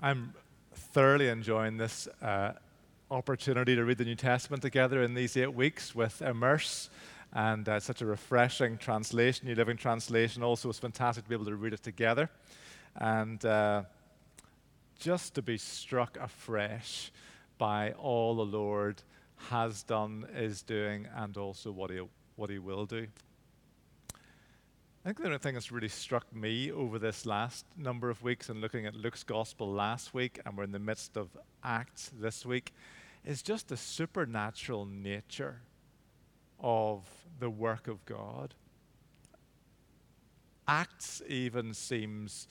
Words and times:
I'm 0.00 0.32
thoroughly 0.74 1.26
enjoying 1.26 1.76
this 1.76 2.06
uh, 2.22 2.52
opportunity 3.10 3.74
to 3.74 3.84
read 3.84 3.98
the 3.98 4.04
New 4.04 4.14
Testament 4.14 4.62
together 4.62 5.02
in 5.02 5.14
these 5.14 5.36
eight 5.36 5.52
weeks 5.52 5.92
with 5.92 6.22
Immerse. 6.22 6.88
And 7.32 7.68
uh, 7.68 7.80
such 7.80 8.00
a 8.00 8.06
refreshing 8.06 8.78
translation, 8.78 9.48
New 9.48 9.56
Living 9.56 9.76
Translation. 9.76 10.44
Also, 10.44 10.68
it's 10.68 10.78
fantastic 10.78 11.24
to 11.24 11.28
be 11.28 11.34
able 11.34 11.46
to 11.46 11.56
read 11.56 11.72
it 11.72 11.82
together. 11.82 12.30
And 12.94 13.44
uh, 13.44 13.82
just 15.00 15.34
to 15.34 15.42
be 15.42 15.58
struck 15.58 16.16
afresh 16.16 17.10
by 17.58 17.90
all 17.92 18.36
the 18.36 18.46
Lord 18.46 19.02
has 19.48 19.82
done, 19.82 20.28
is 20.32 20.62
doing, 20.62 21.08
and 21.16 21.36
also 21.36 21.72
what 21.72 21.90
he, 21.90 22.00
what 22.36 22.50
he 22.50 22.60
will 22.60 22.86
do. 22.86 23.08
I 25.08 25.10
think 25.10 25.20
the 25.20 25.24
only 25.24 25.38
thing 25.38 25.54
that's 25.54 25.72
really 25.72 25.88
struck 25.88 26.36
me 26.36 26.70
over 26.70 26.98
this 26.98 27.24
last 27.24 27.64
number 27.78 28.10
of 28.10 28.22
weeks 28.22 28.50
and 28.50 28.60
looking 28.60 28.84
at 28.84 28.94
Luke's 28.94 29.24
gospel 29.24 29.72
last 29.72 30.12
week, 30.12 30.38
and 30.44 30.54
we're 30.54 30.64
in 30.64 30.70
the 30.72 30.78
midst 30.78 31.16
of 31.16 31.30
Acts 31.64 32.10
this 32.20 32.44
week, 32.44 32.74
is 33.24 33.40
just 33.40 33.68
the 33.68 33.76
supernatural 33.78 34.84
nature 34.84 35.62
of 36.60 37.08
the 37.40 37.48
work 37.48 37.88
of 37.88 38.04
God. 38.04 38.54
Acts 40.68 41.22
even 41.26 41.72
seems 41.72 42.46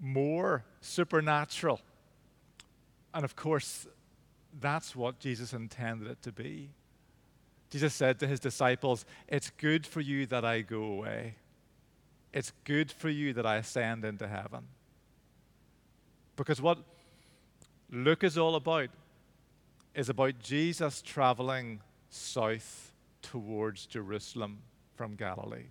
more 0.00 0.64
supernatural. 0.80 1.82
And 3.12 3.26
of 3.26 3.36
course, 3.36 3.86
that's 4.58 4.96
what 4.96 5.18
Jesus 5.18 5.52
intended 5.52 6.08
it 6.08 6.22
to 6.22 6.32
be. 6.32 6.70
Jesus 7.68 7.92
said 7.92 8.18
to 8.20 8.26
his 8.26 8.40
disciples, 8.40 9.04
It's 9.28 9.50
good 9.50 9.86
for 9.86 10.00
you 10.00 10.24
that 10.26 10.46
I 10.46 10.62
go 10.62 10.84
away. 10.84 11.34
It's 12.32 12.52
good 12.64 12.90
for 12.90 13.10
you 13.10 13.32
that 13.34 13.46
I 13.46 13.56
ascend 13.56 14.04
into 14.04 14.26
heaven. 14.26 14.68
Because 16.36 16.62
what 16.62 16.78
Luke 17.90 18.24
is 18.24 18.38
all 18.38 18.54
about 18.54 18.88
is 19.94 20.08
about 20.08 20.38
Jesus 20.38 21.02
traveling 21.02 21.80
south 22.08 22.92
towards 23.20 23.86
Jerusalem 23.86 24.60
from 24.94 25.14
Galilee, 25.14 25.68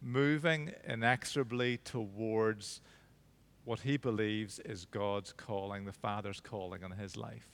moving 0.00 0.72
inexorably 0.86 1.78
towards 1.78 2.80
what 3.64 3.80
he 3.80 3.96
believes 3.96 4.58
is 4.60 4.84
God's 4.84 5.32
calling, 5.32 5.84
the 5.84 5.92
Father's 5.92 6.40
calling 6.40 6.84
on 6.84 6.92
his 6.92 7.16
life. 7.16 7.48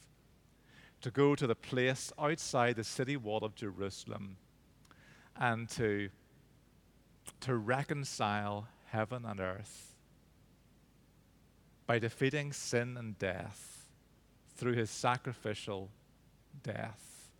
To 1.00 1.10
go 1.10 1.34
to 1.34 1.46
the 1.46 1.54
place 1.54 2.12
outside 2.18 2.76
the 2.76 2.84
city 2.84 3.16
wall 3.16 3.44
of 3.44 3.54
Jerusalem 3.56 4.36
and 5.36 5.68
to, 5.70 6.10
to 7.42 7.56
reconcile 7.56 8.68
heaven 8.86 9.24
and 9.24 9.40
earth 9.40 9.94
by 11.86 11.98
defeating 11.98 12.52
sin 12.52 12.96
and 12.96 13.18
death 13.18 13.88
through 14.56 14.74
his 14.74 14.90
sacrificial 14.90 15.90
death. 16.62 17.30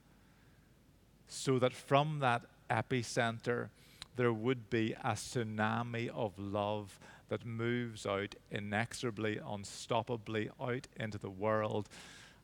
So 1.29 1.59
that 1.61 1.73
from 1.73 2.19
that 2.19 2.43
epicenter, 2.69 3.69
there 4.17 4.33
would 4.33 4.69
be 4.71 4.93
a 5.05 5.13
tsunami 5.13 6.09
of 6.09 6.39
love 6.39 6.99
that 7.29 7.47
moves 7.47 8.05
out 8.05 8.35
inexorably, 8.51 9.37
unstoppably 9.37 10.51
out 10.61 10.89
into 10.97 11.19
the 11.19 11.31
world. 11.31 11.89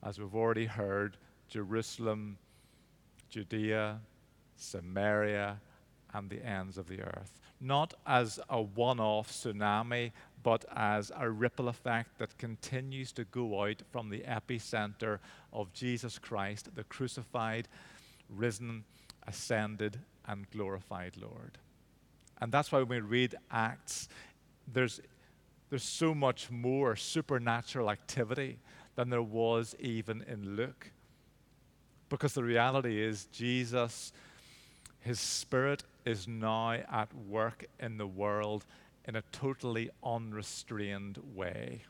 As 0.03 0.19
we've 0.19 0.35
already 0.35 0.67
heard, 0.67 1.17
Jerusalem, 1.49 2.39
Judea, 3.29 3.99
Samaria, 4.57 5.61
and 6.15 6.31
the 6.31 6.45
ends 6.45 6.79
of 6.79 6.89
the 6.89 7.03
earth. 7.03 7.41
Not 7.61 7.95
as 8.07 8.39
a 8.49 8.63
one 8.63 9.01
off 9.01 9.31
tsunami, 9.33 10.13
but 10.43 10.65
as 10.75 11.11
a 11.17 11.29
ripple 11.29 11.69
effect 11.69 12.19
that 12.19 12.39
continues 12.39 13.13
to 13.13 13.25
go 13.25 13.65
out 13.65 13.83
from 13.91 14.09
the 14.11 14.21
epicenter 14.21 15.19
of 15.53 15.73
Jesus 15.73 16.19
Christ, 16.19 16.75
the 16.75 16.85
crucified, 16.85 17.69
risen, 18.29 18.85
ascended, 19.27 19.99
and 20.27 20.49
glorified 20.51 21.17
Lord. 21.17 21.59
And 22.41 22.53
that's 22.53 22.71
why 22.71 22.83
when 22.83 22.89
we 22.89 23.01
read 23.01 23.35
Acts, 23.51 24.09
there's, 24.73 25.01
there's 25.71 25.83
so 25.83 26.15
much 26.15 26.51
more 26.51 26.95
supernatural 26.95 27.91
activity 27.91 28.59
than 28.95 29.11
there 29.11 29.23
was 29.23 29.75
even 29.81 30.25
in 30.29 30.57
Luke. 30.57 30.93
Because 32.09 32.35
the 32.35 32.45
reality 32.45 33.03
is, 33.03 33.27
Jesus, 33.27 34.13
his 35.09 35.19
spirit 35.19 35.85
is 36.05 36.29
now 36.29 36.73
at 36.73 37.09
work 37.15 37.65
in 37.81 37.97
the 37.97 38.07
world 38.07 38.67
in 39.07 39.17
a 39.17 39.23
totally 39.33 39.89
unrestrained 40.05 41.19
way. 41.35 41.81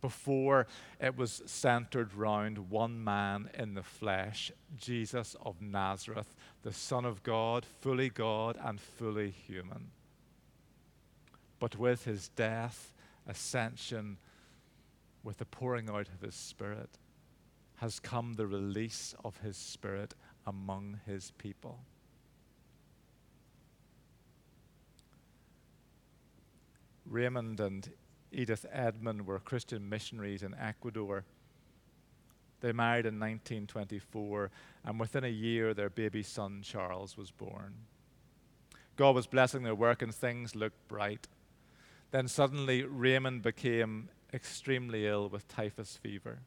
Before 0.00 0.68
it 1.00 1.16
was 1.16 1.42
centered 1.46 2.14
round 2.14 2.70
one 2.70 3.02
man 3.02 3.50
in 3.58 3.74
the 3.74 3.82
flesh, 3.82 4.52
Jesus 4.76 5.34
of 5.44 5.60
Nazareth, 5.60 6.36
the 6.62 6.72
Son 6.72 7.04
of 7.04 7.24
God, 7.24 7.64
fully 7.80 8.10
God 8.10 8.56
and 8.62 8.80
fully 8.80 9.30
human. 9.30 9.90
But 11.58 11.76
with 11.76 12.04
his 12.04 12.28
death, 12.28 12.94
ascension, 13.26 14.18
with 15.24 15.38
the 15.38 15.46
pouring 15.46 15.90
out 15.90 16.06
of 16.14 16.20
his 16.24 16.36
Spirit, 16.36 16.90
has 17.78 17.98
come 17.98 18.34
the 18.34 18.46
release 18.46 19.16
of 19.24 19.38
his 19.38 19.56
Spirit 19.56 20.14
among 20.46 21.00
his 21.06 21.32
people. 21.38 21.80
Raymond 27.06 27.60
and 27.60 27.90
Edith 28.32 28.66
Edman 28.74 29.22
were 29.22 29.38
Christian 29.38 29.88
missionaries 29.88 30.42
in 30.42 30.54
Ecuador. 30.54 31.24
They 32.60 32.72
married 32.72 33.06
in 33.06 33.20
1924, 33.20 34.50
and 34.84 34.98
within 34.98 35.24
a 35.24 35.28
year, 35.28 35.74
their 35.74 35.90
baby 35.90 36.22
son 36.22 36.62
Charles 36.62 37.16
was 37.16 37.30
born. 37.30 37.74
God 38.96 39.14
was 39.14 39.26
blessing 39.26 39.62
their 39.62 39.74
work, 39.74 40.02
and 40.02 40.14
things 40.14 40.54
looked 40.54 40.88
bright. 40.88 41.28
Then 42.10 42.28
suddenly, 42.28 42.84
Raymond 42.84 43.42
became 43.42 44.08
extremely 44.32 45.06
ill 45.06 45.28
with 45.28 45.46
typhus 45.48 45.98
fever. 46.02 46.38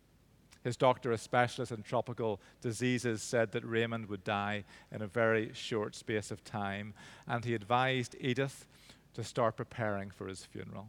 His 0.63 0.75
doctor, 0.75 1.11
a 1.11 1.17
specialist 1.17 1.71
in 1.71 1.83
tropical 1.83 2.41
diseases, 2.61 3.21
said 3.21 3.51
that 3.51 3.65
Raymond 3.65 4.07
would 4.07 4.23
die 4.23 4.65
in 4.91 5.01
a 5.01 5.07
very 5.07 5.51
short 5.53 5.95
space 5.95 6.31
of 6.31 6.43
time, 6.43 6.93
and 7.27 7.45
he 7.45 7.53
advised 7.53 8.15
Edith 8.19 8.65
to 9.17 9.23
start 9.25 9.57
preparing 9.57 10.09
for 10.09 10.27
his 10.27 10.45
funeral. 10.45 10.87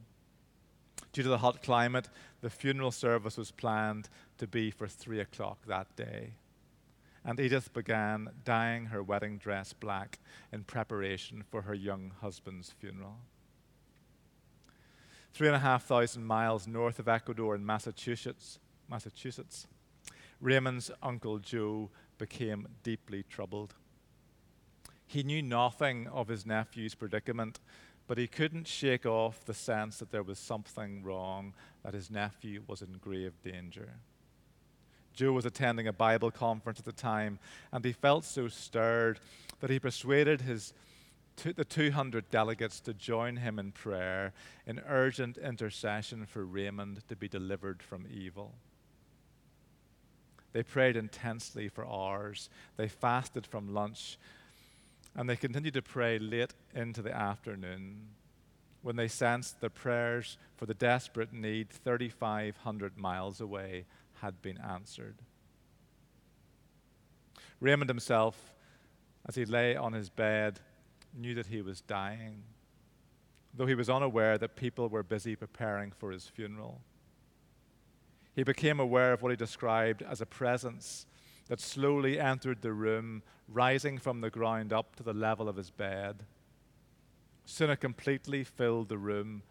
Due 1.13 1.25
to 1.25 1.29
the 1.29 1.39
hot 1.39 1.63
climate, 1.63 2.09
the 2.41 2.51
funeral 2.51 2.93
service 2.93 3.37
was 3.37 3.51
planned 3.51 4.09
to 4.37 4.47
be 4.47 4.71
for 4.71 4.87
three 4.87 5.19
o'clock 5.19 5.59
that 5.67 5.97
day. 5.97 6.35
And 7.25 7.41
Edith 7.41 7.73
began 7.73 8.29
dyeing 8.45 8.87
her 8.87 9.03
wedding 9.03 9.39
dress 9.39 9.73
black 9.73 10.21
in 10.53 10.63
preparation 10.63 11.43
for 11.51 11.63
her 11.63 11.75
young 11.75 12.13
husband's 12.21 12.71
funeral 12.79 13.17
three 15.39 15.47
and 15.47 15.57
a 15.57 15.61
half 15.61 15.85
thousand 15.85 16.25
miles 16.25 16.67
north 16.67 16.99
of 16.99 17.07
Ecuador 17.07 17.55
in 17.55 17.65
Massachusetts, 17.65 18.59
Massachusetts, 18.91 19.69
Raymond's 20.41 20.91
uncle 21.01 21.39
Joe 21.39 21.91
became 22.19 22.67
deeply 22.83 23.23
troubled. 23.23 23.75
He 25.07 25.23
knew 25.23 25.41
nothing 25.41 26.09
of 26.09 26.27
his 26.27 26.45
nephew's 26.45 26.97
predicament, 26.97 27.61
but 28.09 28.19
he 28.19 28.27
couldn't 28.27 28.67
shake 28.67 29.07
off 29.07 29.45
the 29.45 29.55
sense 29.55 29.99
that 29.99 30.11
there 30.11 30.23
was 30.25 30.39
something 30.39 31.05
wrong, 31.05 31.53
that 31.85 31.95
his 31.95 32.11
nephew 32.11 32.63
was 32.67 32.83
in 32.83 32.99
grave 33.01 33.35
danger. 33.45 33.91
Joe 35.13 35.33
was 35.33 35.45
attending 35.45 35.87
a 35.87 35.93
Bible 35.93 36.31
conference 36.31 36.79
at 36.79 36.85
the 36.85 36.93
time, 36.93 37.39
and 37.71 37.85
he 37.85 37.93
felt 37.93 38.25
so 38.25 38.49
stirred 38.49 39.21
that 39.61 39.71
he 39.71 39.79
persuaded 39.79 40.41
his 40.41 40.73
the 41.45 41.65
200 41.65 42.31
delegates 42.31 42.81
to 42.81 42.93
join 42.93 43.37
him 43.37 43.61
in 43.61 43.71
prayer 43.71 44.33
in 44.67 44.81
urgent 44.89 45.39
intercession 45.39 46.27
for 46.27 46.45
Raymond 46.45 47.07
to 47.07 47.15
be 47.15 47.29
delivered 47.29 47.81
from 47.81 48.07
evil. 48.11 48.55
They 50.53 50.63
prayed 50.65 50.97
intensely 50.97 51.69
for 51.69 51.87
hours. 51.87 52.51
They 52.77 52.89
fasted 52.89 53.47
from 53.47 53.73
lunch. 53.73 54.19
And 55.19 55.29
they 55.29 55.35
continued 55.35 55.75
to 55.75 55.83
pray 55.83 56.21
late 56.21 56.55
into 56.73 57.03
the 57.03 57.13
afternoon 57.13 58.11
when 58.83 58.95
they 58.95 59.09
sensed 59.09 59.61
the 59.61 59.69
prayers 59.69 60.39
for 60.55 60.65
the 60.65 60.75
desperate 60.75 61.33
need 61.33 61.71
3,500 61.71 62.97
miles 62.97 63.41
away 63.41 63.87
had 64.21 64.41
been 64.41 64.59
answered. 64.59 65.17
Raymond 67.59 67.91
himself, 67.91 68.55
as 69.27 69.35
he 69.35 69.45
lay 69.45 69.75
on 69.75 69.93
his 69.93 70.09
bed, 70.09 70.61
knew 71.13 71.35
that 71.35 71.47
he 71.47 71.63
was 71.63 71.81
dying, 71.81 72.45
though 73.53 73.67
he 73.67 73.75
was 73.75 73.91
unaware 73.91 74.39
that 74.39 74.55
people 74.55 74.89
were 74.89 75.03
busy 75.03 75.35
preparing 75.35 75.91
for 75.91 76.13
his 76.13 76.29
funeral. 76.29 76.81
He 78.37 78.45
became 78.45 78.79
aware 78.79 79.15
of 79.15 79.23
what 79.23 79.31
he 79.31 79.37
described 79.37 80.01
as 80.01 80.21
a 80.21 80.27
presence 80.27 81.07
that 81.49 81.61
slowly 81.61 82.21
entered 82.21 82.63
the 82.63 82.73
room, 82.73 83.23
rising 83.49 83.99
from 83.99 84.21
the 84.21 84.31
ground 84.31 84.73
up 84.73 84.95
to 84.97 85.03
the 85.03 85.15
level 85.15 85.49
of 85.49 85.57
his 85.57 85.71
bed. 85.71 86.25
Soon 87.45 87.71
it 87.71 87.81
completely 87.81 88.45
filled 88.45 88.89
the 88.89 88.99
room, 88.99 89.43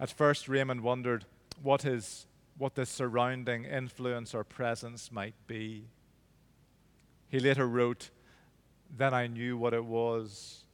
At 0.00 0.10
first, 0.10 0.48
Raymond 0.48 0.80
wondered 0.80 1.26
what, 1.62 1.82
his, 1.82 2.26
what 2.58 2.74
the 2.74 2.84
surrounding 2.84 3.64
influence 3.64 4.34
or 4.34 4.42
presence 4.42 5.12
might 5.12 5.36
be. 5.46 5.84
He 7.28 7.38
later 7.38 7.68
wrote, 7.68 8.10
Then 8.90 9.14
I 9.14 9.28
knew 9.28 9.56
what 9.56 9.74
it 9.74 9.84
was, 9.84 10.64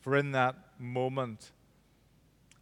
for 0.00 0.16
in 0.16 0.32
that 0.32 0.56
moment, 0.78 1.52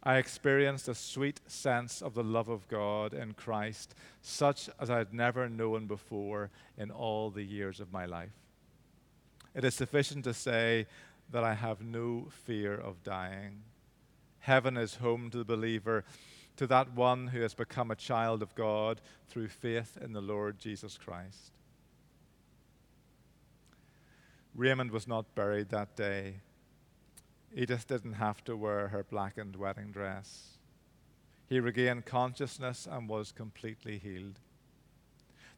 I 0.03 0.17
experienced 0.17 0.87
a 0.87 0.95
sweet 0.95 1.39
sense 1.47 2.01
of 2.01 2.15
the 2.15 2.23
love 2.23 2.49
of 2.49 2.67
God 2.67 3.13
in 3.13 3.33
Christ, 3.33 3.93
such 4.21 4.69
as 4.79 4.89
I 4.89 4.97
had 4.97 5.13
never 5.13 5.47
known 5.47 5.85
before 5.85 6.49
in 6.75 6.89
all 6.89 7.29
the 7.29 7.43
years 7.43 7.79
of 7.79 7.93
my 7.93 8.05
life. 8.05 8.31
It 9.53 9.63
is 9.63 9.75
sufficient 9.75 10.23
to 10.23 10.33
say 10.33 10.87
that 11.31 11.43
I 11.43 11.53
have 11.53 11.81
no 11.81 12.27
fear 12.45 12.73
of 12.73 13.03
dying. 13.03 13.61
Heaven 14.39 14.75
is 14.75 14.95
home 14.95 15.29
to 15.29 15.37
the 15.37 15.45
believer, 15.45 16.03
to 16.57 16.65
that 16.67 16.93
one 16.93 17.27
who 17.27 17.41
has 17.41 17.53
become 17.53 17.91
a 17.91 17.95
child 17.95 18.41
of 18.41 18.55
God 18.55 19.01
through 19.29 19.49
faith 19.49 19.99
in 20.01 20.13
the 20.13 20.21
Lord 20.21 20.57
Jesus 20.57 20.97
Christ. 20.97 21.51
Raymond 24.55 24.91
was 24.91 25.07
not 25.07 25.35
buried 25.35 25.69
that 25.69 25.95
day 25.95 26.35
Edith 27.53 27.87
didn't 27.87 28.13
have 28.13 28.43
to 28.45 28.55
wear 28.55 28.87
her 28.89 29.03
blackened 29.03 29.55
wedding 29.55 29.91
dress. 29.91 30.57
He 31.47 31.59
regained 31.59 32.05
consciousness 32.05 32.87
and 32.89 33.09
was 33.09 33.33
completely 33.33 33.97
healed. 33.97 34.39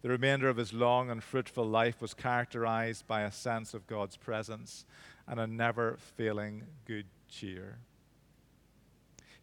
The 0.01 0.09
remainder 0.09 0.49
of 0.49 0.57
his 0.57 0.73
long 0.73 1.09
and 1.09 1.23
fruitful 1.23 1.65
life 1.65 2.01
was 2.01 2.13
characterized 2.13 3.07
by 3.07 3.21
a 3.21 3.31
sense 3.31 3.73
of 3.73 3.87
God's 3.87 4.17
presence 4.17 4.85
and 5.27 5.39
a 5.39 5.47
never 5.47 5.97
failing 5.97 6.63
good 6.85 7.05
cheer. 7.29 7.77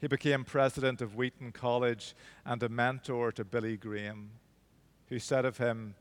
He 0.00 0.06
became 0.06 0.44
president 0.44 1.00
of 1.00 1.14
Wheaton 1.14 1.52
College 1.52 2.14
and 2.44 2.62
a 2.62 2.69
mentor 2.69 3.32
to 3.32 3.44
Billy 3.44 3.76
Graham, 3.76 4.31
who 5.08 5.19
said 5.19 5.44
of 5.44 5.58
him, 5.58 5.94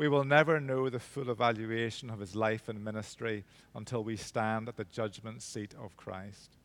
we 0.00 0.08
will 0.08 0.24
never 0.24 0.58
know 0.58 0.88
the 0.88 0.98
full 0.98 1.28
evaluation 1.28 2.08
of 2.08 2.20
his 2.20 2.34
life 2.34 2.70
and 2.70 2.82
ministry 2.82 3.44
until 3.74 4.02
we 4.02 4.16
stand 4.16 4.66
at 4.66 4.78
the 4.78 4.84
judgment 4.86 5.42
seat 5.42 5.74
of 5.78 5.94
Christ. 5.94 6.56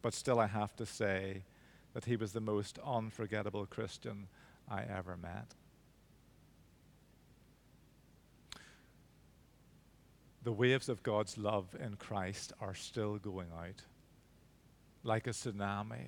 But 0.00 0.14
still, 0.14 0.38
I 0.38 0.46
have 0.46 0.76
to 0.76 0.86
say 0.86 1.42
that 1.92 2.04
he 2.04 2.14
was 2.14 2.30
the 2.30 2.40
most 2.40 2.78
unforgettable 2.86 3.66
Christian 3.66 4.28
I 4.68 4.82
ever 4.82 5.16
met. 5.16 5.56
The 10.44 10.52
waves 10.52 10.88
of 10.88 11.02
God's 11.02 11.36
love 11.36 11.74
in 11.84 11.96
Christ 11.96 12.52
are 12.60 12.76
still 12.76 13.18
going 13.18 13.48
out 13.52 13.82
like 15.02 15.26
a 15.26 15.30
tsunami 15.30 16.06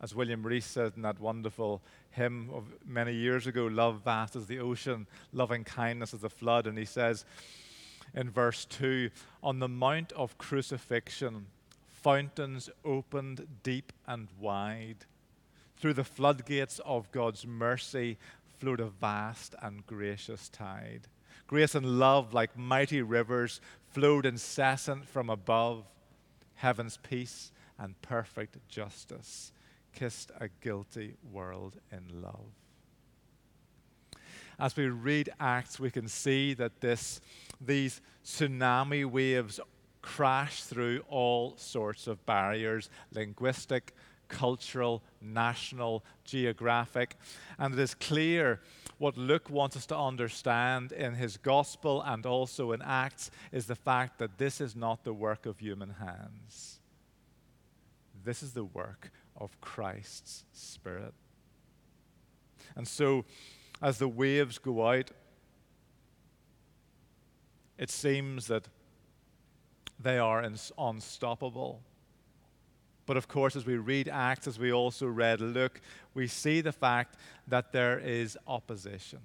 as 0.00 0.14
William 0.14 0.42
Rees 0.42 0.64
said 0.64 0.92
in 0.96 1.02
that 1.02 1.20
wonderful 1.20 1.82
hymn 2.10 2.50
of 2.52 2.64
many 2.84 3.14
years 3.14 3.46
ago, 3.46 3.66
love 3.66 4.02
vast 4.04 4.36
as 4.36 4.46
the 4.46 4.58
ocean, 4.58 5.06
loving 5.32 5.64
kindness 5.64 6.12
as 6.12 6.20
the 6.20 6.30
flood. 6.30 6.66
And 6.66 6.76
he 6.76 6.84
says 6.84 7.24
in 8.14 8.30
verse 8.30 8.64
2 8.66 9.10
On 9.42 9.58
the 9.58 9.68
mount 9.68 10.12
of 10.12 10.36
crucifixion, 10.38 11.46
fountains 11.88 12.68
opened 12.84 13.46
deep 13.62 13.92
and 14.06 14.28
wide. 14.38 15.06
Through 15.78 15.94
the 15.94 16.04
floodgates 16.04 16.78
of 16.84 17.10
God's 17.10 17.46
mercy 17.46 18.18
flowed 18.58 18.80
a 18.80 18.86
vast 18.86 19.54
and 19.62 19.86
gracious 19.86 20.48
tide. 20.48 21.08
Grace 21.46 21.74
and 21.74 21.98
love, 21.98 22.34
like 22.34 22.56
mighty 22.56 23.02
rivers, 23.02 23.60
flowed 23.90 24.26
incessant 24.26 25.06
from 25.06 25.30
above. 25.30 25.84
Heaven's 26.56 26.98
peace 26.98 27.52
and 27.78 28.00
perfect 28.02 28.56
justice 28.68 29.52
kissed 29.96 30.30
a 30.38 30.48
guilty 30.60 31.16
world 31.32 31.76
in 31.90 32.22
love. 32.22 32.52
As 34.58 34.76
we 34.76 34.86
read 34.86 35.30
Acts, 35.40 35.80
we 35.80 35.90
can 35.90 36.06
see 36.06 36.54
that 36.54 36.80
this, 36.80 37.20
these 37.60 38.00
tsunami 38.24 39.04
waves 39.04 39.58
crash 40.02 40.62
through 40.62 41.02
all 41.08 41.54
sorts 41.56 42.06
of 42.06 42.24
barriers 42.26 42.90
linguistic, 43.12 43.94
cultural, 44.28 45.02
national, 45.20 46.04
geographic. 46.24 47.16
And 47.58 47.74
it 47.74 47.80
is 47.80 47.94
clear 47.94 48.60
what 48.98 49.16
Luke 49.16 49.48
wants 49.50 49.76
us 49.76 49.86
to 49.86 49.96
understand 49.96 50.92
in 50.92 51.14
his 51.14 51.36
gospel 51.38 52.02
and 52.02 52.24
also 52.26 52.72
in 52.72 52.82
Acts 52.82 53.30
is 53.50 53.66
the 53.66 53.74
fact 53.74 54.18
that 54.18 54.38
this 54.38 54.60
is 54.60 54.76
not 54.76 55.04
the 55.04 55.14
work 55.14 55.46
of 55.46 55.58
human 55.58 55.90
hands. 55.90 56.80
This 58.24 58.42
is 58.42 58.52
the 58.52 58.64
work 58.64 59.10
of 59.36 59.60
Christ's 59.60 60.44
Spirit. 60.52 61.14
And 62.74 62.86
so, 62.86 63.24
as 63.82 63.98
the 63.98 64.08
waves 64.08 64.58
go 64.58 64.86
out, 64.86 65.10
it 67.78 67.90
seems 67.90 68.46
that 68.46 68.68
they 70.00 70.18
are 70.18 70.42
unstoppable. 70.78 71.82
But 73.06 73.16
of 73.16 73.28
course, 73.28 73.54
as 73.54 73.64
we 73.64 73.76
read 73.76 74.08
Acts, 74.08 74.46
as 74.46 74.58
we 74.58 74.72
also 74.72 75.06
read 75.06 75.40
Luke, 75.40 75.80
we 76.14 76.26
see 76.26 76.60
the 76.60 76.72
fact 76.72 77.16
that 77.46 77.72
there 77.72 77.98
is 77.98 78.36
opposition. 78.46 79.20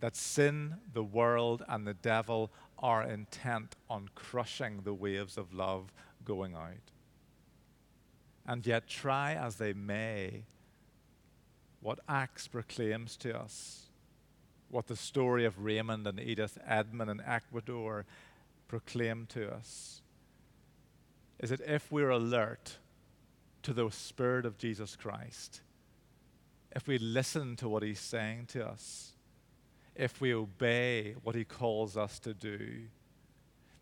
That 0.00 0.14
sin, 0.14 0.76
the 0.92 1.02
world, 1.02 1.64
and 1.68 1.86
the 1.86 1.94
devil 1.94 2.52
are 2.78 3.02
intent 3.02 3.74
on 3.90 4.08
crushing 4.14 4.82
the 4.84 4.94
waves 4.94 5.36
of 5.36 5.52
love 5.52 5.92
going 6.24 6.54
out. 6.54 6.92
And 8.48 8.66
yet, 8.66 8.88
try 8.88 9.34
as 9.34 9.56
they 9.56 9.74
may, 9.74 10.44
what 11.82 12.00
Acts 12.08 12.48
proclaims 12.48 13.14
to 13.18 13.38
us, 13.38 13.90
what 14.70 14.86
the 14.86 14.96
story 14.96 15.44
of 15.44 15.62
Raymond 15.62 16.06
and 16.06 16.18
Edith 16.18 16.56
Edman 16.66 17.10
in 17.10 17.20
Ecuador 17.20 18.06
proclaim 18.66 19.26
to 19.26 19.52
us, 19.52 20.00
is 21.38 21.50
that 21.50 21.60
if 21.60 21.92
we're 21.92 22.08
alert 22.08 22.78
to 23.64 23.74
the 23.74 23.90
Spirit 23.90 24.46
of 24.46 24.56
Jesus 24.56 24.96
Christ, 24.96 25.60
if 26.74 26.88
we 26.88 26.96
listen 26.96 27.54
to 27.56 27.68
what 27.68 27.82
He's 27.82 28.00
saying 28.00 28.46
to 28.52 28.66
us, 28.66 29.12
if 29.94 30.22
we 30.22 30.32
obey 30.32 31.16
what 31.22 31.34
He 31.34 31.44
calls 31.44 31.98
us 31.98 32.18
to 32.20 32.32
do, 32.32 32.84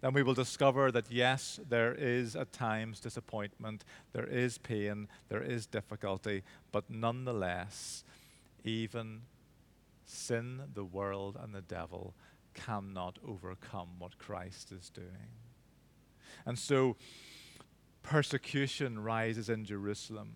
then 0.07 0.15
we 0.15 0.23
will 0.23 0.35
discover 0.35 0.93
that 0.93 1.11
yes, 1.11 1.59
there 1.69 1.93
is 1.93 2.37
at 2.37 2.53
times 2.53 3.01
disappointment, 3.01 3.85
there 4.13 4.29
is 4.29 4.57
pain, 4.57 5.09
there 5.29 5.43
is 5.43 5.67
difficulty, 5.67 6.45
but 6.71 6.89
nonetheless, 6.89 8.05
even 8.63 9.23
sin, 10.05 10.63
the 10.75 10.85
world, 10.85 11.37
and 11.43 11.53
the 11.53 11.61
devil 11.61 12.15
cannot 12.55 13.19
overcome 13.27 13.89
what 13.99 14.17
Christ 14.17 14.71
is 14.71 14.91
doing. 14.91 15.35
And 16.47 16.57
so, 16.57 16.95
persecution 18.05 19.03
rises 19.03 19.49
in 19.49 19.65
Jerusalem, 19.65 20.35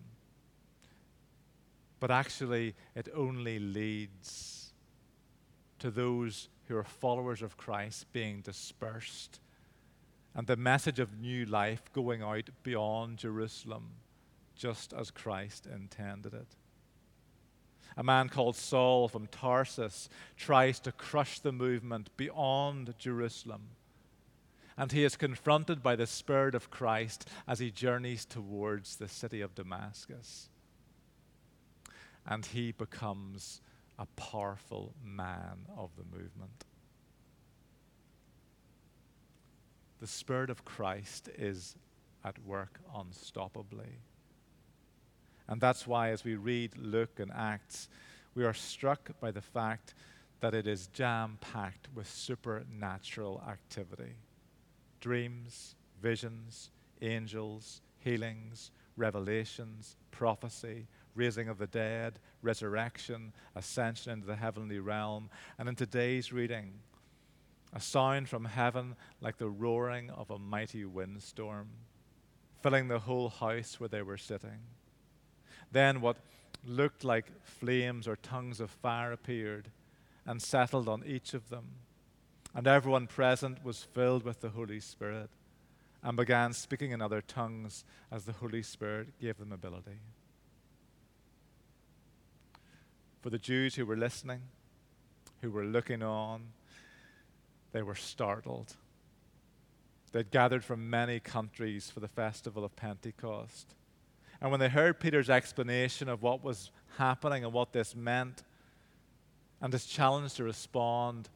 but 2.01 2.11
actually, 2.11 2.75
it 2.93 3.07
only 3.15 3.57
leads 3.57 4.73
to 5.79 5.89
those 5.89 6.49
who 6.67 6.75
are 6.75 6.83
followers 6.83 7.41
of 7.41 7.55
Christ 7.55 8.11
being 8.11 8.41
dispersed 8.41 9.39
and 10.35 10.47
the 10.47 10.55
message 10.55 10.99
of 10.99 11.19
new 11.19 11.45
life 11.45 11.83
going 11.93 12.21
out 12.21 12.49
beyond 12.63 13.17
Jerusalem, 13.17 13.91
just 14.55 14.93
as 14.93 15.11
Christ 15.11 15.65
intended 15.65 16.33
it. 16.33 16.55
A 17.97 18.03
man 18.03 18.29
called 18.29 18.55
Saul 18.55 19.09
from 19.09 19.27
Tarsus 19.27 20.07
tries 20.37 20.79
to 20.81 20.93
crush 20.93 21.39
the 21.39 21.51
movement 21.51 22.15
beyond 22.15 22.93
Jerusalem. 22.97 23.69
And 24.77 24.93
he 24.93 25.03
is 25.03 25.17
confronted 25.17 25.83
by 25.83 25.97
the 25.97 26.07
Spirit 26.07 26.55
of 26.55 26.71
Christ 26.71 27.27
as 27.47 27.59
he 27.59 27.69
journeys 27.69 28.25
towards 28.25 28.95
the 28.95 29.09
city 29.09 29.41
of 29.41 29.53
Damascus. 29.53 30.49
And 32.25 32.45
he 32.45 32.71
becomes 32.71 33.61
a 33.99 34.05
powerful 34.15 34.93
man 35.03 35.67
of 35.77 35.89
the 35.97 36.05
movement. 36.05 36.63
The 40.01 40.07
Spirit 40.07 40.49
of 40.49 40.65
Christ 40.65 41.29
is 41.37 41.75
at 42.25 42.43
work 42.43 42.79
unstoppably. 42.93 43.99
And 45.47 45.61
that's 45.61 45.85
why, 45.85 46.09
as 46.09 46.23
we 46.23 46.35
read 46.35 46.75
Luke 46.75 47.19
and 47.19 47.31
Acts, 47.31 47.87
we 48.33 48.43
are 48.43 48.53
struck 48.53 49.11
by 49.19 49.29
the 49.29 49.41
fact 49.41 49.93
that 50.39 50.55
it 50.55 50.65
is 50.65 50.87
jam 50.87 51.37
packed 51.39 51.87
with 51.93 52.09
supernatural 52.09 53.43
activity 53.47 54.15
dreams, 54.99 55.75
visions, 56.01 56.69
angels, 57.01 57.81
healings, 57.99 58.69
revelations, 58.97 59.95
prophecy, 60.11 60.87
raising 61.15 61.49
of 61.49 61.57
the 61.57 61.67
dead, 61.67 62.19
resurrection, 62.43 63.33
ascension 63.55 64.13
into 64.13 64.27
the 64.27 64.35
heavenly 64.35 64.79
realm. 64.79 65.29
And 65.57 65.67
in 65.67 65.75
today's 65.75 66.31
reading, 66.31 66.73
a 67.73 67.79
sound 67.79 68.29
from 68.29 68.45
heaven 68.45 68.95
like 69.21 69.37
the 69.37 69.49
roaring 69.49 70.09
of 70.09 70.29
a 70.29 70.39
mighty 70.39 70.85
windstorm, 70.85 71.69
filling 72.61 72.87
the 72.87 72.99
whole 72.99 73.29
house 73.29 73.79
where 73.79 73.89
they 73.89 74.01
were 74.01 74.17
sitting. 74.17 74.59
Then 75.71 76.01
what 76.01 76.17
looked 76.65 77.03
like 77.03 77.31
flames 77.43 78.07
or 78.07 78.15
tongues 78.15 78.59
of 78.59 78.69
fire 78.69 79.11
appeared 79.11 79.69
and 80.25 80.41
settled 80.41 80.87
on 80.87 81.03
each 81.05 81.33
of 81.33 81.49
them. 81.49 81.65
And 82.53 82.67
everyone 82.67 83.07
present 83.07 83.63
was 83.63 83.83
filled 83.83 84.23
with 84.23 84.41
the 84.41 84.49
Holy 84.49 84.79
Spirit 84.79 85.29
and 86.03 86.17
began 86.17 86.53
speaking 86.53 86.91
in 86.91 87.01
other 87.01 87.21
tongues 87.21 87.85
as 88.11 88.25
the 88.25 88.33
Holy 88.33 88.61
Spirit 88.61 89.19
gave 89.19 89.37
them 89.37 89.51
ability. 89.51 89.99
For 93.21 93.29
the 93.29 93.37
Jews 93.37 93.75
who 93.75 93.85
were 93.85 93.95
listening, 93.95 94.41
who 95.41 95.51
were 95.51 95.63
looking 95.63 96.03
on, 96.03 96.47
they 97.71 97.81
were 97.81 97.95
startled. 97.95 98.75
They'd 100.11 100.31
gathered 100.31 100.63
from 100.63 100.89
many 100.89 101.19
countries 101.19 101.89
for 101.89 101.99
the 101.99 102.07
festival 102.07 102.65
of 102.65 102.75
Pentecost. 102.75 103.75
And 104.41 104.51
when 104.51 104.59
they 104.59 104.69
heard 104.69 104.99
Peter's 104.99 105.29
explanation 105.29 106.09
of 106.09 106.21
what 106.21 106.43
was 106.43 106.71
happening 106.97 107.43
and 107.45 107.53
what 107.53 107.71
this 107.71 107.95
meant, 107.95 108.43
and 109.61 109.71
his 109.71 109.85
challenge 109.85 110.33
to 110.33 110.43
respond, 110.43 111.29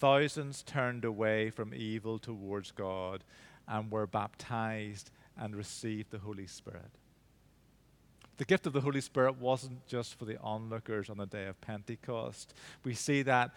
thousands 0.00 0.62
turned 0.62 1.04
away 1.04 1.50
from 1.50 1.72
evil 1.72 2.18
towards 2.18 2.72
God 2.72 3.22
and 3.68 3.90
were 3.90 4.06
baptized 4.06 5.10
and 5.38 5.54
received 5.54 6.10
the 6.10 6.18
Holy 6.18 6.46
Spirit. 6.46 6.90
The 8.36 8.44
gift 8.44 8.66
of 8.66 8.72
the 8.72 8.80
Holy 8.80 9.00
Spirit 9.00 9.38
wasn't 9.38 9.86
just 9.86 10.18
for 10.18 10.24
the 10.24 10.40
onlookers 10.40 11.10
on 11.10 11.18
the 11.18 11.26
day 11.26 11.46
of 11.46 11.60
Pentecost. 11.60 12.54
We 12.84 12.94
see 12.94 13.22
that 13.22 13.54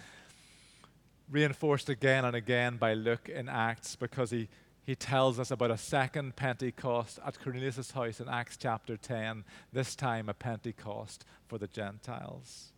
reinforced 1.33 1.89
again 1.89 2.23
and 2.25 2.35
again 2.35 2.77
by 2.77 2.93
Luke 2.93 3.27
in 3.27 3.49
Acts 3.49 3.95
because 3.95 4.29
he, 4.29 4.47
he 4.85 4.95
tells 4.95 5.39
us 5.39 5.49
about 5.49 5.71
a 5.71 5.77
second 5.77 6.35
Pentecost 6.35 7.19
at 7.25 7.39
Cornelius' 7.43 7.89
house 7.89 8.21
in 8.21 8.29
Acts 8.29 8.55
chapter 8.55 8.95
10, 8.95 9.43
this 9.73 9.95
time 9.95 10.29
a 10.29 10.33
Pentecost 10.35 11.25
for 11.47 11.57
the 11.57 11.67
Gentiles. 11.67 12.71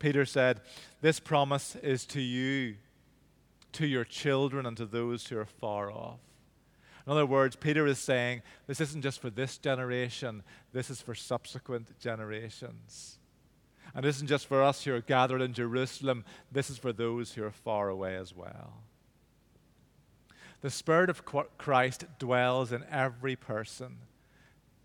Peter 0.00 0.24
said, 0.24 0.60
This 1.02 1.20
promise 1.20 1.76
is 1.76 2.04
to 2.06 2.20
you, 2.20 2.74
to 3.72 3.86
your 3.86 4.04
children, 4.04 4.66
and 4.66 4.76
to 4.76 4.84
those 4.84 5.28
who 5.28 5.38
are 5.38 5.44
far 5.44 5.92
off. 5.92 6.18
In 7.06 7.12
other 7.12 7.26
words, 7.26 7.54
Peter 7.54 7.86
is 7.86 8.00
saying, 8.00 8.42
This 8.66 8.80
isn't 8.80 9.02
just 9.02 9.20
for 9.20 9.30
this 9.30 9.56
generation, 9.56 10.42
this 10.72 10.90
is 10.90 11.00
for 11.00 11.14
subsequent 11.14 11.96
generations. 12.00 13.18
And 13.94 14.04
this 14.04 14.16
isn't 14.16 14.28
just 14.28 14.46
for 14.46 14.62
us 14.62 14.84
who 14.84 14.94
are 14.94 15.00
gathered 15.00 15.40
in 15.40 15.52
Jerusalem, 15.52 16.24
this 16.50 16.68
is 16.68 16.78
for 16.78 16.92
those 16.92 17.32
who 17.32 17.44
are 17.44 17.52
far 17.52 17.88
away 17.88 18.16
as 18.16 18.34
well. 18.34 18.82
The 20.62 20.70
Spirit 20.70 21.10
of 21.10 21.24
Christ 21.58 22.04
dwells 22.18 22.72
in 22.72 22.84
every 22.90 23.36
person 23.36 23.98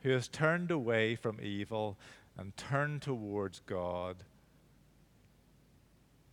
who 0.01 0.11
has 0.11 0.27
turned 0.27 0.71
away 0.71 1.15
from 1.15 1.39
evil 1.41 1.97
and 2.37 2.55
turned 2.55 3.01
towards 3.01 3.61
God 3.65 4.17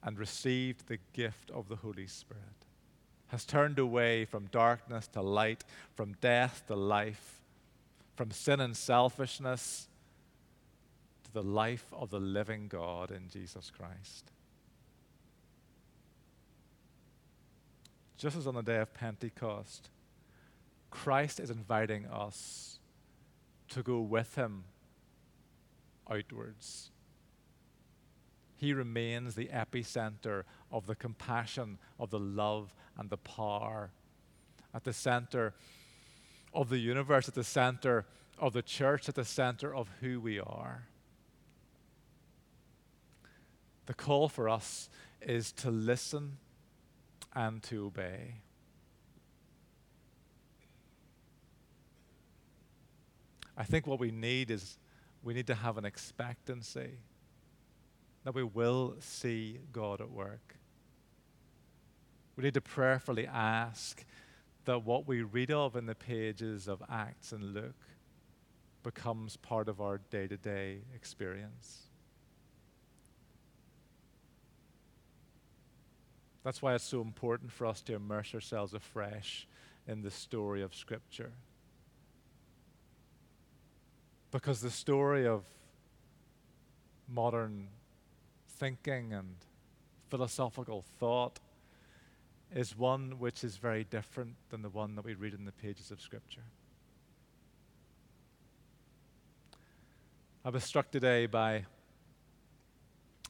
and 0.02 0.18
received 0.18 0.86
the 0.86 0.98
gift 1.12 1.50
of 1.50 1.68
the 1.68 1.76
Holy 1.76 2.06
Spirit, 2.06 2.42
has 3.28 3.44
turned 3.44 3.78
away 3.78 4.24
from 4.24 4.46
darkness 4.46 5.08
to 5.08 5.22
light, 5.22 5.64
from 5.94 6.14
death 6.20 6.62
to 6.68 6.76
life, 6.76 7.40
from 8.14 8.30
sin 8.30 8.60
and 8.60 8.76
selfishness 8.76 9.88
the 11.36 11.42
life 11.42 11.86
of 11.92 12.10
the 12.10 12.18
living 12.18 12.66
God 12.66 13.10
in 13.10 13.28
Jesus 13.28 13.70
Christ. 13.70 14.32
Just 18.16 18.36
as 18.36 18.46
on 18.46 18.54
the 18.54 18.62
day 18.62 18.78
of 18.78 18.92
Pentecost, 18.94 19.90
Christ 20.90 21.38
is 21.38 21.50
inviting 21.50 22.06
us 22.06 22.78
to 23.68 23.82
go 23.82 24.00
with 24.00 24.34
him 24.34 24.64
outwards 26.10 26.90
he 28.56 28.72
remains 28.72 29.34
the 29.34 29.48
epicenter 29.48 30.44
of 30.72 30.86
the 30.86 30.94
compassion, 30.94 31.78
of 32.00 32.10
the 32.10 32.18
love, 32.18 32.74
and 32.96 33.10
the 33.10 33.18
power. 33.18 33.90
At 34.74 34.84
the 34.84 34.92
center 34.92 35.54
of 36.54 36.70
the 36.70 36.78
universe, 36.78 37.28
at 37.28 37.34
the 37.34 37.44
center 37.44 38.06
of 38.38 38.54
the 38.54 38.62
church, 38.62 39.08
at 39.08 39.14
the 39.14 39.24
center 39.24 39.74
of 39.74 39.88
who 40.00 40.20
we 40.20 40.40
are. 40.40 40.86
The 43.86 43.94
call 43.94 44.28
for 44.28 44.48
us 44.48 44.88
is 45.20 45.52
to 45.52 45.70
listen 45.70 46.38
and 47.34 47.62
to 47.64 47.86
obey. 47.86 48.36
I 53.56 53.64
think 53.64 53.86
what 53.86 53.98
we 53.98 54.10
need 54.10 54.50
is 54.50 54.78
we 55.22 55.32
need 55.32 55.46
to 55.46 55.54
have 55.54 55.78
an 55.78 55.84
expectancy 55.84 56.98
that 58.24 58.34
we 58.34 58.42
will 58.42 58.96
see 59.00 59.60
God 59.72 60.00
at 60.00 60.10
work. 60.10 60.56
We 62.36 62.44
need 62.44 62.54
to 62.54 62.60
prayerfully 62.60 63.26
ask 63.26 64.04
that 64.66 64.84
what 64.84 65.06
we 65.06 65.22
read 65.22 65.50
of 65.50 65.76
in 65.76 65.86
the 65.86 65.94
pages 65.94 66.68
of 66.68 66.82
Acts 66.90 67.32
and 67.32 67.54
Luke 67.54 67.74
becomes 68.82 69.36
part 69.36 69.68
of 69.68 69.80
our 69.80 69.98
day 70.10 70.26
to 70.26 70.36
day 70.36 70.80
experience. 70.94 71.86
That's 76.46 76.62
why 76.62 76.76
it's 76.76 76.84
so 76.84 77.00
important 77.00 77.50
for 77.50 77.66
us 77.66 77.80
to 77.82 77.94
immerse 77.96 78.32
ourselves 78.32 78.72
afresh 78.72 79.48
in 79.88 80.02
the 80.02 80.12
story 80.12 80.62
of 80.62 80.76
Scripture. 80.76 81.32
Because 84.30 84.60
the 84.60 84.70
story 84.70 85.26
of 85.26 85.42
modern 87.08 87.66
thinking 88.48 89.12
and 89.12 89.34
philosophical 90.08 90.84
thought 91.00 91.40
is 92.54 92.78
one 92.78 93.18
which 93.18 93.42
is 93.42 93.56
very 93.56 93.82
different 93.82 94.36
than 94.50 94.62
the 94.62 94.68
one 94.68 94.94
that 94.94 95.04
we 95.04 95.14
read 95.14 95.34
in 95.34 95.46
the 95.46 95.50
pages 95.50 95.90
of 95.90 96.00
Scripture. 96.00 96.44
I 100.44 100.50
was 100.50 100.62
struck 100.62 100.92
today 100.92 101.26
by 101.26 101.64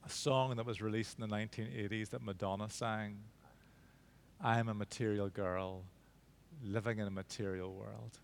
a 0.06 0.10
song 0.10 0.54
that 0.54 0.64
was 0.64 0.80
released 0.80 1.18
in 1.18 1.28
the 1.28 1.36
1980s 1.36 2.10
that 2.10 2.22
Madonna 2.22 2.70
sang 2.70 3.18
I 4.40 4.60
am 4.60 4.68
a 4.68 4.74
material 4.74 5.28
girl 5.28 5.82
living 6.62 6.98
in 6.98 7.06
a 7.06 7.10
material 7.10 7.74
world. 7.74 8.18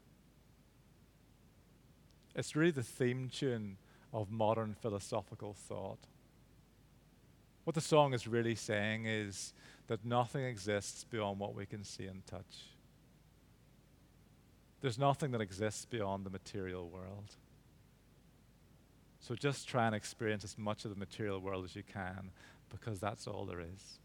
It's 2.36 2.54
really 2.54 2.70
the 2.70 2.82
theme 2.82 3.30
tune 3.32 3.78
of 4.12 4.30
modern 4.30 4.74
philosophical 4.74 5.54
thought. 5.54 5.98
What 7.64 7.74
the 7.74 7.80
song 7.80 8.14
is 8.14 8.28
really 8.28 8.54
saying 8.54 9.06
is 9.06 9.52
that 9.88 10.04
nothing 10.04 10.44
exists 10.44 11.04
beyond 11.04 11.40
what 11.40 11.54
we 11.54 11.66
can 11.66 11.82
see 11.82 12.06
and 12.06 12.24
touch. 12.26 12.68
There's 14.82 14.98
nothing 14.98 15.32
that 15.32 15.40
exists 15.40 15.84
beyond 15.84 16.26
the 16.26 16.30
material 16.30 16.88
world. 16.88 17.36
So 19.22 19.36
just 19.36 19.68
try 19.68 19.86
and 19.86 19.94
experience 19.94 20.42
as 20.42 20.58
much 20.58 20.84
of 20.84 20.90
the 20.90 20.98
material 20.98 21.38
world 21.38 21.64
as 21.64 21.76
you 21.76 21.84
can 21.84 22.32
because 22.68 22.98
that's 22.98 23.28
all 23.28 23.46
there 23.46 23.60
is. 23.60 24.00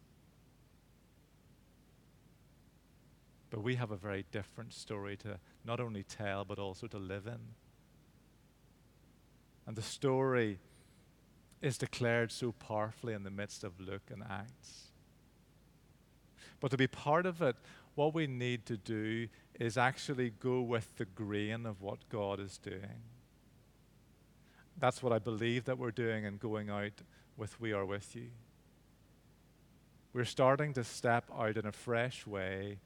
But 3.49 3.63
we 3.63 3.75
have 3.75 3.89
a 3.89 3.95
very 3.95 4.25
different 4.31 4.73
story 4.73 5.17
to 5.17 5.39
not 5.65 5.79
only 5.79 6.03
tell, 6.03 6.45
but 6.45 6.59
also 6.59 6.85
to 6.87 6.99
live 6.99 7.25
in. 7.25 7.39
And 9.65 9.75
the 9.75 9.81
story 9.81 10.59
is 11.63 11.79
declared 11.79 12.31
so 12.31 12.51
powerfully 12.51 13.13
in 13.13 13.23
the 13.23 13.31
midst 13.31 13.63
of 13.63 13.79
Luke 13.79 14.11
and 14.11 14.21
Acts. 14.29 14.91
But 16.59 16.69
to 16.71 16.77
be 16.77 16.87
part 16.87 17.25
of 17.25 17.41
it, 17.41 17.55
what 17.95 18.13
we 18.13 18.27
need 18.27 18.67
to 18.67 18.77
do 18.77 19.27
is 19.59 19.77
actually 19.77 20.29
go 20.39 20.61
with 20.61 20.95
the 20.97 21.05
grain 21.05 21.65
of 21.65 21.81
what 21.81 22.07
God 22.09 22.39
is 22.39 22.59
doing. 22.59 23.01
That's 24.79 25.01
what 25.01 25.13
I 25.13 25.19
believe 25.19 25.65
that 25.65 25.77
we're 25.77 25.91
doing 25.91 26.25
and 26.25 26.39
going 26.39 26.69
out 26.69 27.01
with 27.35 27.59
We 27.59 27.73
Are 27.73 27.85
With 27.85 28.15
You. 28.15 28.29
We're 30.13 30.25
starting 30.25 30.73
to 30.73 30.83
step 30.83 31.29
out 31.37 31.57
in 31.57 31.65
a 31.65 31.71
fresh 31.71 32.25
way 32.25 32.79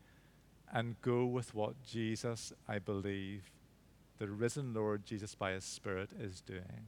and 0.74 1.02
go 1.02 1.26
with 1.26 1.54
what 1.54 1.82
Jesus, 1.84 2.54
I 2.68 2.80
believe, 2.80 3.52
the 4.20 4.28
risen 4.28 4.74
Lord 4.74 5.06
Jesus 5.06 5.36
by 5.36 5.52
His 5.52 5.66
Spirit, 5.66 6.12
is 6.18 6.42
doing. 6.42 6.86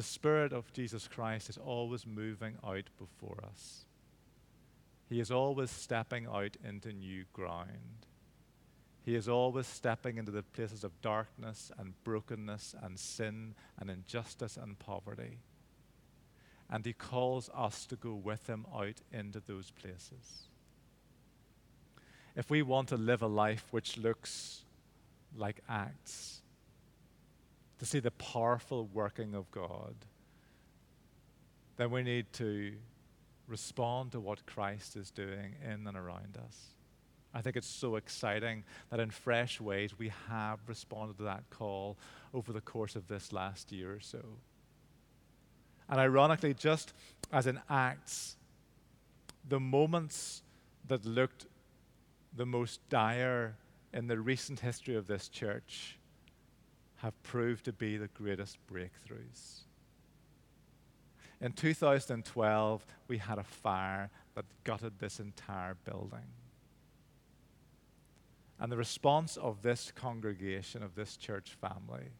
the 0.00 0.02
Spirit 0.02 0.52
of 0.52 0.72
Jesus 0.72 1.08
Christ 1.08 1.50
is 1.50 1.58
always 1.58 2.06
moving 2.06 2.56
out 2.64 2.84
before 2.98 3.44
us. 3.44 3.84
He 5.10 5.20
is 5.20 5.30
always 5.30 5.70
stepping 5.70 6.26
out 6.26 6.56
into 6.64 6.90
new 6.92 7.24
ground. 7.34 8.06
He 9.02 9.14
is 9.14 9.28
always 9.28 9.66
stepping 9.66 10.18
into 10.18 10.30
the 10.30 10.42
places 10.42 10.84
of 10.84 11.00
darkness 11.00 11.72
and 11.78 11.94
brokenness 12.04 12.74
and 12.82 12.98
sin 12.98 13.54
and 13.78 13.90
injustice 13.90 14.56
and 14.56 14.78
poverty. 14.78 15.38
And 16.68 16.84
He 16.84 16.92
calls 16.92 17.50
us 17.54 17.86
to 17.86 17.96
go 17.96 18.14
with 18.14 18.46
Him 18.46 18.66
out 18.74 19.00
into 19.12 19.40
those 19.40 19.70
places. 19.70 20.48
if 22.36 22.48
we 22.48 22.62
want 22.62 22.88
to 22.88 22.96
live 22.96 23.22
a 23.22 23.26
life 23.26 23.66
which 23.70 23.98
looks 23.98 24.62
like 25.36 25.60
Acts, 25.68 26.42
to 27.78 27.86
see 27.86 27.98
the 27.98 28.10
powerful 28.12 28.88
working 28.92 29.34
of 29.34 29.50
God, 29.50 29.94
then 31.76 31.90
we 31.90 32.02
need 32.02 32.32
to 32.34 32.74
respond 33.46 34.12
to 34.12 34.20
what 34.20 34.46
Christ 34.46 34.96
is 34.96 35.10
doing 35.10 35.56
in 35.64 35.86
and 35.86 35.96
around 35.96 36.38
us. 36.46 36.74
I 37.32 37.42
think 37.42 37.56
it's 37.56 37.68
so 37.68 37.96
exciting 37.96 38.64
that 38.90 38.98
in 38.98 39.10
fresh 39.10 39.60
ways 39.60 39.98
we 39.98 40.10
have 40.28 40.58
responded 40.66 41.16
to 41.18 41.24
that 41.24 41.44
call 41.50 41.96
over 42.34 42.52
the 42.52 42.60
course 42.60 42.96
of 42.96 43.06
this 43.08 43.32
last 43.32 43.70
year 43.70 43.92
or 43.92 44.00
so. 44.00 44.24
And 45.88 46.00
ironically, 46.00 46.54
just 46.54 46.92
as 47.32 47.46
in 47.46 47.60
Acts, 47.68 48.36
the 49.48 49.60
moments 49.60 50.42
that 50.88 51.04
looked 51.04 51.46
the 52.36 52.46
most 52.46 52.80
dire 52.88 53.56
in 53.92 54.06
the 54.06 54.18
recent 54.18 54.60
history 54.60 54.94
of 54.94 55.06
this 55.06 55.28
church 55.28 55.98
have 56.96 57.20
proved 57.22 57.64
to 57.64 57.72
be 57.72 57.96
the 57.96 58.08
greatest 58.08 58.58
breakthroughs. 58.72 59.60
In 61.40 61.52
2012, 61.52 62.86
we 63.08 63.18
had 63.18 63.38
a 63.38 63.44
fire 63.44 64.10
that 64.34 64.44
gutted 64.64 64.98
this 64.98 65.18
entire 65.18 65.74
building. 65.84 66.26
And 68.60 68.70
the 68.70 68.76
response 68.76 69.38
of 69.38 69.62
this 69.62 69.90
congregation, 69.90 70.82
of 70.82 70.94
this 70.94 71.16
church 71.16 71.56
family, 71.60 72.10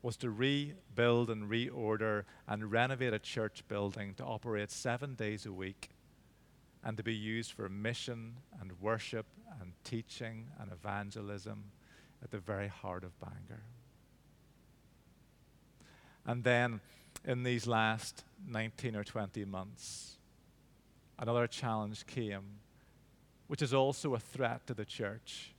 was 0.00 0.16
to 0.18 0.30
rebuild 0.30 1.30
and 1.30 1.50
reorder 1.50 2.22
and 2.46 2.70
renovate 2.70 3.12
a 3.12 3.18
church 3.18 3.64
building 3.66 4.14
to 4.14 4.24
operate 4.24 4.70
seven 4.70 5.14
days 5.14 5.44
a 5.44 5.52
week 5.52 5.90
and 6.84 6.96
to 6.96 7.02
be 7.02 7.14
used 7.14 7.50
for 7.50 7.68
mission 7.68 8.34
and 8.60 8.80
worship 8.80 9.26
and 9.60 9.72
teaching 9.82 10.46
and 10.60 10.70
evangelism 10.70 11.64
at 12.22 12.30
the 12.30 12.38
very 12.38 12.68
heart 12.68 13.02
of 13.02 13.18
Bangor. 13.18 13.64
And 16.24 16.44
then 16.44 16.80
in 17.24 17.42
these 17.42 17.66
last 17.66 18.22
19 18.46 18.94
or 18.94 19.02
20 19.02 19.44
months, 19.44 20.18
another 21.18 21.48
challenge 21.48 22.06
came, 22.06 22.60
which 23.46 23.62
is 23.62 23.72
also 23.72 24.14
a 24.14 24.18
threat 24.18 24.66
to 24.66 24.74
the 24.74 24.84
church, 24.84 25.54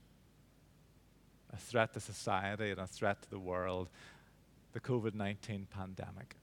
a 1.52 1.56
threat 1.56 1.94
to 1.94 2.00
society, 2.00 2.70
and 2.70 2.80
a 2.80 2.86
threat 2.86 3.22
to 3.22 3.30
the 3.30 3.38
world 3.38 3.88
the 4.72 4.80
COVID 4.80 5.14
19 5.14 5.66
pandemic. 5.70 6.36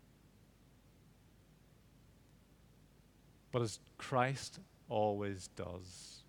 But 3.51 3.61
as 3.61 3.79
Christ 3.97 4.59
always 4.89 5.49
does. 5.55 6.21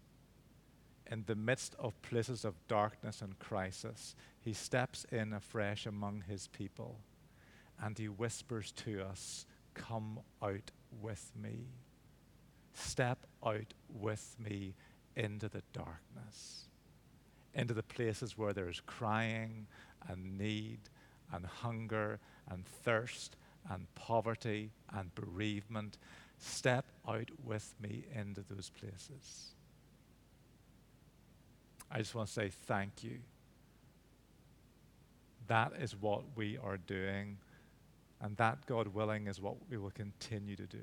In 1.10 1.24
the 1.26 1.34
midst 1.34 1.74
of 1.78 2.00
places 2.02 2.44
of 2.44 2.54
darkness 2.66 3.22
and 3.22 3.38
crisis, 3.38 4.14
he 4.40 4.52
steps 4.52 5.06
in 5.10 5.32
afresh 5.32 5.86
among 5.86 6.24
his 6.28 6.48
people 6.48 6.98
and 7.82 7.96
he 7.96 8.08
whispers 8.08 8.72
to 8.72 9.02
us, 9.02 9.46
Come 9.74 10.20
out 10.42 10.70
with 11.02 11.30
me. 11.40 11.66
Step 12.72 13.26
out 13.44 13.74
with 13.88 14.36
me 14.38 14.74
into 15.16 15.48
the 15.48 15.62
darkness, 15.72 16.64
into 17.54 17.74
the 17.74 17.82
places 17.82 18.36
where 18.36 18.52
there's 18.52 18.80
crying 18.86 19.66
and 20.08 20.38
need 20.38 20.78
and 21.32 21.46
hunger 21.46 22.20
and 22.50 22.64
thirst 22.66 23.36
and 23.70 23.86
poverty 23.94 24.70
and 24.92 25.14
bereavement 25.14 25.98
Step 26.38 26.84
out 27.08 27.30
with 27.44 27.74
me 27.80 28.04
into 28.14 28.42
those 28.50 28.70
places. 28.70 29.52
I 31.90 31.98
just 31.98 32.14
want 32.14 32.28
to 32.28 32.34
say 32.34 32.50
thank 32.66 33.02
you. 33.02 33.18
That 35.46 35.72
is 35.80 35.94
what 35.98 36.22
we 36.34 36.58
are 36.58 36.76
doing, 36.76 37.38
and 38.20 38.36
that, 38.36 38.66
God 38.66 38.88
willing, 38.88 39.28
is 39.28 39.40
what 39.40 39.56
we 39.70 39.78
will 39.78 39.92
continue 39.92 40.56
to 40.56 40.66
do. 40.66 40.78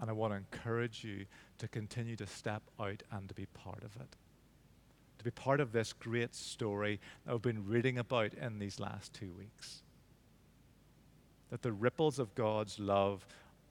And 0.00 0.10
I 0.10 0.12
want 0.12 0.32
to 0.32 0.36
encourage 0.36 1.04
you 1.04 1.26
to 1.58 1.68
continue 1.68 2.16
to 2.16 2.26
step 2.26 2.62
out 2.80 3.02
and 3.10 3.28
to 3.28 3.34
be 3.34 3.46
part 3.46 3.82
of 3.84 3.96
it. 3.96 4.16
To 5.18 5.24
be 5.24 5.30
part 5.30 5.60
of 5.60 5.72
this 5.72 5.92
great 5.92 6.34
story 6.34 7.00
that 7.24 7.32
we've 7.32 7.42
been 7.42 7.66
reading 7.66 7.98
about 7.98 8.34
in 8.34 8.58
these 8.58 8.80
last 8.80 9.14
two 9.14 9.32
weeks 9.32 9.82
that 11.54 11.62
the 11.62 11.72
ripples 11.72 12.18
of 12.18 12.34
God's 12.34 12.80
love 12.80 13.24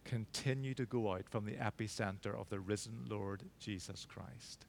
continue 0.06 0.74
to 0.74 0.86
go 0.86 1.12
out 1.14 1.28
from 1.30 1.46
the 1.46 1.58
epicenter 1.58 2.34
of 2.34 2.50
the 2.50 2.62
risen 2.62 3.06
Lord 3.10 3.44
Jesus 3.60 4.06
Christ. 4.06 4.66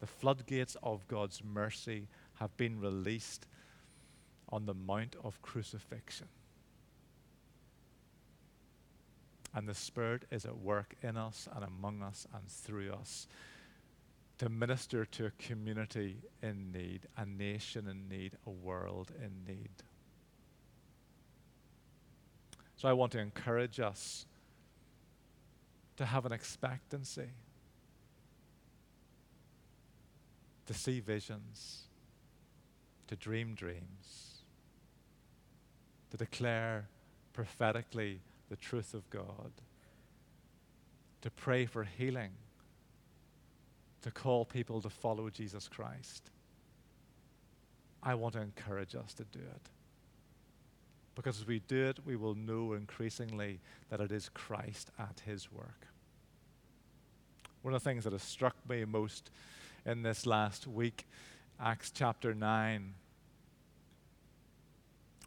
The 0.00 0.06
floodgates 0.06 0.76
of 0.82 1.08
God's 1.08 1.42
mercy 1.42 2.08
have 2.34 2.54
been 2.58 2.80
released 2.80 3.46
on 4.50 4.66
the 4.66 4.74
Mount 4.74 5.16
of 5.24 5.40
Crucifixion. 5.40 6.28
And 9.54 9.68
the 9.68 9.74
Spirit 9.74 10.24
is 10.30 10.44
at 10.44 10.56
work 10.56 10.94
in 11.02 11.16
us 11.16 11.48
and 11.54 11.64
among 11.64 12.02
us 12.02 12.26
and 12.32 12.48
through 12.48 12.92
us 12.92 13.26
to 14.38 14.48
minister 14.48 15.04
to 15.04 15.26
a 15.26 15.30
community 15.32 16.16
in 16.42 16.72
need, 16.72 17.06
a 17.16 17.26
nation 17.26 17.86
in 17.88 18.08
need, 18.08 18.38
a 18.46 18.50
world 18.50 19.12
in 19.22 19.44
need. 19.46 19.68
So 22.76 22.88
I 22.88 22.94
want 22.94 23.12
to 23.12 23.18
encourage 23.18 23.78
us 23.78 24.24
to 25.98 26.06
have 26.06 26.24
an 26.24 26.32
expectancy, 26.32 27.28
to 30.64 30.72
see 30.72 31.00
visions, 31.00 31.82
to 33.08 33.16
dream 33.16 33.54
dreams, 33.54 34.44
to 36.10 36.16
declare 36.16 36.88
prophetically 37.34 38.20
the 38.50 38.56
truth 38.56 38.92
of 38.94 39.08
God, 39.10 39.52
to 41.22 41.30
pray 41.30 41.64
for 41.66 41.84
healing, 41.84 42.32
to 44.02 44.10
call 44.10 44.44
people 44.44 44.82
to 44.82 44.90
follow 44.90 45.30
Jesus 45.30 45.68
Christ. 45.68 46.30
I 48.02 48.14
want 48.14 48.34
to 48.34 48.40
encourage 48.40 48.94
us 48.94 49.14
to 49.14 49.24
do 49.24 49.38
it. 49.38 49.70
Because 51.14 51.40
as 51.40 51.46
we 51.46 51.60
do 51.60 51.86
it, 51.86 51.98
we 52.04 52.16
will 52.16 52.34
know 52.34 52.72
increasingly 52.72 53.60
that 53.90 54.00
it 54.00 54.10
is 54.10 54.30
Christ 54.30 54.90
at 54.98 55.22
his 55.26 55.52
work. 55.52 55.86
One 57.62 57.74
of 57.74 57.82
the 57.82 57.88
things 57.88 58.04
that 58.04 58.12
has 58.12 58.22
struck 58.22 58.56
me 58.68 58.84
most 58.84 59.30
in 59.84 60.02
this 60.02 60.24
last 60.24 60.66
week, 60.66 61.06
Acts 61.60 61.90
chapter 61.90 62.34
9, 62.34 62.94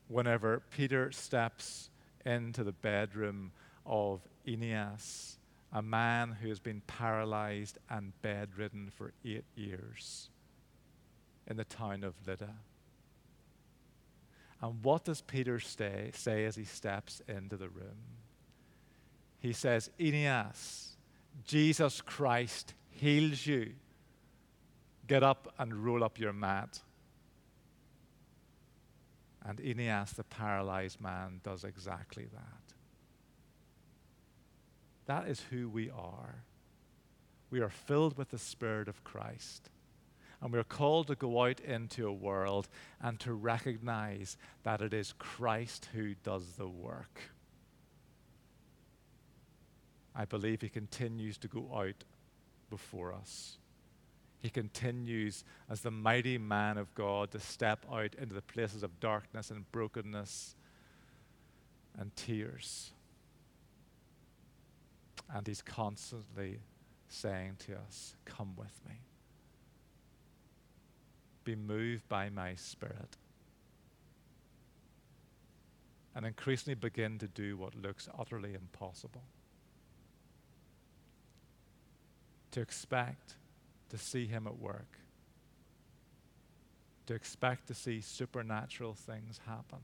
whenever 0.07 0.63
Peter 0.71 1.11
steps 1.11 1.89
into 2.25 2.63
the 2.63 2.71
bedroom 2.71 3.51
of 3.85 4.21
Aeneas, 4.47 5.37
a 5.71 5.81
man 5.81 6.37
who 6.41 6.49
has 6.49 6.59
been 6.59 6.81
paralyzed 6.87 7.77
and 7.89 8.13
bedridden 8.21 8.91
for 8.95 9.13
eight 9.25 9.45
years 9.55 10.29
in 11.47 11.57
the 11.57 11.65
town 11.65 12.03
of 12.03 12.13
Lydda. 12.25 12.53
And 14.61 14.81
what 14.83 15.03
does 15.03 15.21
Peter 15.21 15.59
stay, 15.59 16.11
say 16.13 16.45
as 16.45 16.55
he 16.55 16.63
steps 16.63 17.21
into 17.27 17.57
the 17.57 17.67
room? 17.67 17.97
He 19.39 19.51
says, 19.51 19.89
Aeneas, 19.99 20.95
Jesus 21.43 21.99
Christ 21.99 22.73
heals 22.89 23.45
you. 23.45 23.73
Get 25.05 25.21
up 25.21 25.53
and 25.59 25.83
roll 25.83 26.01
up 26.01 26.17
your 26.17 26.31
mat. 26.31 26.79
And 29.45 29.59
Aeneas, 29.59 30.13
the 30.13 30.23
paralyzed 30.23 31.01
man, 31.01 31.41
does 31.43 31.63
exactly 31.63 32.27
that. 32.33 32.73
That 35.05 35.27
is 35.27 35.41
who 35.49 35.67
we 35.67 35.89
are. 35.89 36.43
We 37.49 37.59
are 37.59 37.69
filled 37.69 38.17
with 38.17 38.29
the 38.29 38.37
Spirit 38.37 38.87
of 38.87 39.03
Christ. 39.03 39.69
And 40.41 40.51
we're 40.51 40.63
called 40.63 41.07
to 41.07 41.15
go 41.15 41.43
out 41.45 41.59
into 41.59 42.07
a 42.07 42.13
world 42.13 42.67
and 43.01 43.19
to 43.21 43.33
recognize 43.33 44.37
that 44.63 44.81
it 44.81 44.93
is 44.93 45.13
Christ 45.17 45.89
who 45.93 46.15
does 46.23 46.53
the 46.57 46.67
work. 46.67 47.21
I 50.15 50.25
believe 50.25 50.61
He 50.61 50.69
continues 50.69 51.37
to 51.39 51.47
go 51.47 51.69
out 51.73 52.03
before 52.69 53.13
us. 53.13 53.57
He 54.43 54.49
continues 54.49 55.43
as 55.69 55.81
the 55.81 55.89
mighty 55.89 56.37
man 56.37 56.77
of 56.77 56.93
God 56.93 57.31
to 57.31 57.39
step 57.39 57.85
out 57.91 58.13
into 58.15 58.35
the 58.35 58.41
places 58.43 58.83
of 58.83 58.99
darkness 58.99 59.49
and 59.49 59.71
brokenness 59.71 60.55
and 61.97 62.15
tears. 62.15 62.91
And 65.33 65.47
He's 65.47 65.63
constantly 65.63 66.59
saying 67.07 67.55
to 67.65 67.73
us, 67.77 68.15
Come 68.25 68.53
with 68.55 68.79
me 68.87 68.99
be 71.45 71.55
moved 71.55 72.07
by 72.07 72.29
my 72.29 72.55
Spirit 72.55 73.17
and 76.15 76.25
increasingly 76.25 76.75
begin 76.75 77.17
to 77.19 77.27
do 77.27 77.57
what 77.57 77.75
looks 77.75 78.07
utterly 78.17 78.53
impossible. 78.53 79.23
to 82.53 82.61
expect 82.61 83.35
to 83.93 83.99
see 83.99 84.25
Him 84.25 84.47
at 84.47 84.57
work, 84.57 84.97
to 87.05 87.13
expect 87.13 87.67
to 87.67 87.75
see 87.75 88.01
supernatural 88.01 88.95
things 88.95 89.39
happen. 89.45 89.77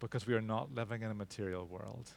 Because 0.00 0.26
we 0.26 0.34
are 0.34 0.42
not 0.42 0.74
living 0.74 1.00
in 1.00 1.10
a 1.10 1.14
material 1.14 1.66
world. 1.66 2.10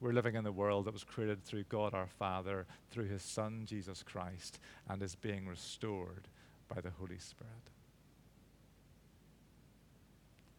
We're 0.00 0.12
living 0.12 0.34
in 0.34 0.44
the 0.44 0.52
world 0.52 0.84
that 0.84 0.92
was 0.92 1.02
created 1.02 1.42
through 1.42 1.64
God 1.64 1.94
our 1.94 2.06
Father, 2.06 2.66
through 2.90 3.06
His 3.06 3.22
Son, 3.22 3.62
Jesus 3.64 4.02
Christ, 4.02 4.60
and 4.86 5.02
is 5.02 5.14
being 5.14 5.46
restored 5.46 6.28
by 6.68 6.82
the 6.82 6.90
Holy 6.90 7.18
Spirit. 7.18 7.70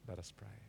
Let 0.08 0.18
us 0.18 0.34
pray. 0.36 0.69